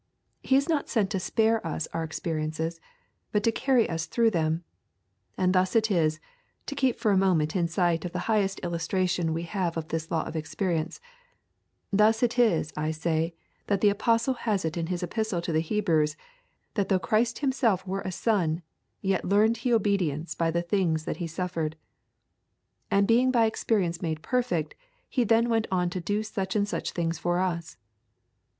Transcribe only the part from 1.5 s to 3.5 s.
us our experiences, but